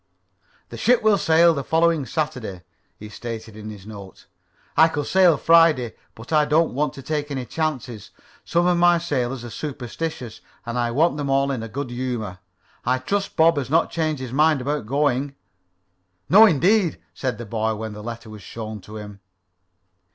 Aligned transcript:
"The 0.69 0.77
ship 0.77 1.03
will 1.03 1.19
sail 1.19 1.53
the 1.53 1.63
following 1.63 2.07
Saturday," 2.07 2.63
he 2.97 3.07
stated 3.07 3.55
in 3.55 3.69
his 3.69 3.85
note. 3.85 4.25
"I 4.75 4.87
could 4.87 5.05
sail 5.05 5.37
Friday, 5.37 5.93
but 6.15 6.33
I 6.33 6.43
don't 6.43 6.73
want 6.73 6.93
to 6.93 7.03
take 7.03 7.29
any 7.29 7.45
chances. 7.45 8.09
Some 8.43 8.65
of 8.65 8.79
my 8.79 8.97
sailors 8.97 9.45
are 9.45 9.51
superstitious, 9.51 10.41
and 10.65 10.79
I 10.79 10.89
want 10.89 11.17
them 11.17 11.29
all 11.29 11.49
to 11.49 11.55
be 11.55 11.63
in 11.63 11.71
good 11.71 11.91
humor. 11.91 12.39
I 12.83 12.97
trust 12.97 13.35
Bob 13.35 13.57
has 13.57 13.69
not 13.69 13.91
changed 13.91 14.23
his 14.23 14.33
mind 14.33 14.59
about 14.59 14.87
going." 14.87 15.35
"No 16.29 16.47
indeed," 16.47 16.97
said 17.13 17.37
the 17.37 17.45
boy, 17.45 17.75
when 17.75 17.93
the 17.93 18.01
letter 18.01 18.31
was 18.31 18.41
shown 18.41 18.81
to 18.81 18.97
him. 18.97 19.19